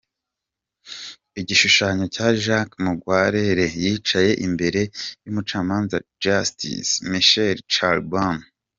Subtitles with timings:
[1.39, 4.81] Igishushanyo cya Jacques Mungwarere yicaye imbere
[5.23, 8.47] y’umucamanza Justice Michel Charbonneau.